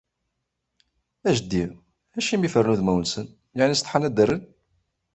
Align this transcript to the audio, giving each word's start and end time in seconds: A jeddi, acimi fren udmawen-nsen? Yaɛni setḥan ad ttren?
A 1.27 1.29
jeddi, 1.35 1.63
acimi 2.17 2.49
fren 2.53 2.71
udmawen-nsen? 2.73 3.27
Yaɛni 3.57 3.75
setḥan 3.79 4.07
ad 4.07 4.13
ttren? 4.15 4.41